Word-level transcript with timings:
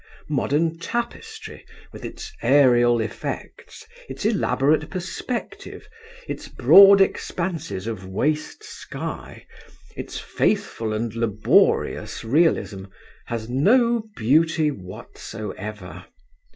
Modern 0.29 0.79
tapestry, 0.79 1.63
with 1.91 2.03
its 2.03 2.33
aërial 2.41 3.05
effects, 3.05 3.85
its 4.09 4.25
elaborate 4.25 4.89
perspective, 4.89 5.87
its 6.27 6.47
broad 6.47 6.99
expanses 7.01 7.85
of 7.85 8.03
waste 8.07 8.63
sky, 8.63 9.45
its 9.95 10.17
faithful 10.17 10.91
and 10.91 11.13
laborious 11.13 12.23
realism, 12.23 12.85
has 13.27 13.47
no 13.47 14.07
beauty 14.15 14.71
whatsoever. 14.71 16.05